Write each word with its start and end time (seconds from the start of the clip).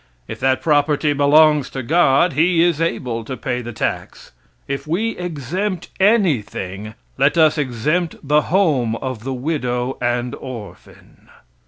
If 0.27 0.39
that 0.39 0.63
property 0.63 1.13
belongs 1.13 1.69
to 1.69 1.83
God, 1.83 2.33
He 2.33 2.63
is 2.63 2.81
able 2.81 3.23
to 3.23 3.37
pay 3.37 3.61
the 3.61 3.71
tax. 3.71 4.31
If 4.67 4.87
we 4.87 5.15
exempt 5.15 5.89
anything, 5.99 6.95
let 7.19 7.37
us 7.37 7.55
exempt 7.59 8.15
the 8.27 8.41
home 8.49 8.95
of 8.95 9.23
the 9.23 9.33
widow 9.35 9.99
and 10.01 10.33
orphan. 10.33 11.29